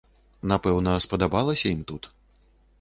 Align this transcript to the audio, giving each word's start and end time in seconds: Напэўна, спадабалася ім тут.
Напэўна, 0.51 0.95
спадабалася 1.07 1.67
ім 1.77 1.81
тут. 1.95 2.13